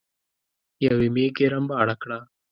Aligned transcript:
يوې 0.85 1.07
ميږې 1.15 1.45
رمباړه 1.53 1.95
کړه. 2.01 2.19